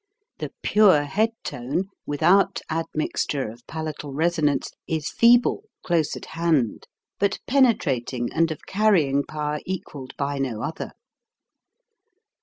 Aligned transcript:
The 0.39 0.51
pure 0.63 1.03
head 1.03 1.29
tone, 1.43 1.83
without 2.07 2.61
admixture 2.71 3.47
of 3.51 3.61
palatal 3.67 4.11
resonance, 4.15 4.71
is 4.87 5.11
feeble, 5.11 5.65
close 5.83 6.15
at 6.15 6.25
hand, 6.25 6.87
but 7.19 7.37
penetrating 7.45 8.33
and 8.33 8.49
of 8.49 8.65
carrying 8.65 9.21
power 9.23 9.59
equalled 9.63 10.13
170 10.17 10.17
HOW 10.17 10.25
TO 10.25 10.25
SING 10.25 10.57
by 10.57 10.57
no 10.59 10.67
other. 10.67 10.93